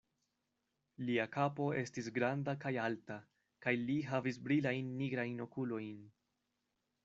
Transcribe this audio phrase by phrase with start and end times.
[1.09, 3.19] Lia kapo estis granda kaj alta,
[3.67, 6.05] kaj li havis brilajn nigrajn okulojn.